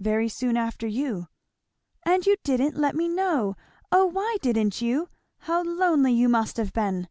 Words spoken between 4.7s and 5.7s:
you? How